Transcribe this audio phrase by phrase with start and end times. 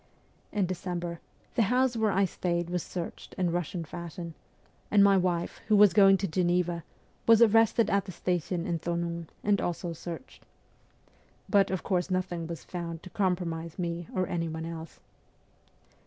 [0.51, 1.19] In December,
[1.53, 4.33] the house where I stayed was searched in Eussian fashion,
[4.89, 6.83] and my wife, who was going to Geneva,
[7.27, 10.43] was arrested at the station in Thonon, and also searched.
[11.47, 14.99] But of course nothing was found to compromise me or anyone else.